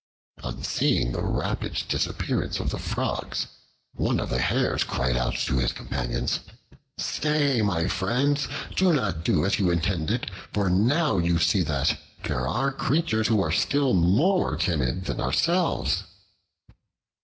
[0.41, 3.45] On seeing the rapid disappearance of the Frogs,
[3.93, 6.39] one of the Hares cried out to his companions:
[6.97, 12.47] "Stay, my friends, do not do as you intended; for you now see that there
[12.47, 16.03] are creatures who are still more timid than ourselves."